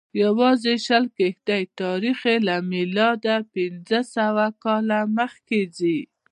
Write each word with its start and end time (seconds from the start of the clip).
یوازې 0.23 0.73
شل 0.85 1.03
کښتۍ 1.17 1.63
تاریخ 1.81 2.17
یې 2.29 2.37
له 2.47 2.55
میلاده 2.71 3.35
پنځه 3.53 3.99
سوه 4.15 4.45
کاله 4.63 4.99
مخکې 5.17 5.61
دی. 5.77 5.97